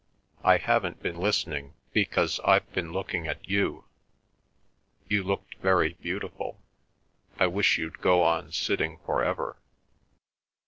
I 0.43 0.57
haven't 0.57 1.03
been 1.03 1.17
listening, 1.17 1.75
because 1.93 2.39
I've 2.39 2.67
been 2.73 2.91
looking 2.91 3.27
at 3.27 3.47
you. 3.47 3.85
You 5.07 5.21
looked 5.21 5.57
very 5.61 5.93
beautiful; 5.93 6.59
I 7.37 7.45
wish 7.45 7.77
you'd 7.77 8.01
go 8.01 8.23
on 8.23 8.51
sitting 8.51 8.97
for 9.05 9.23
ever." 9.23 9.59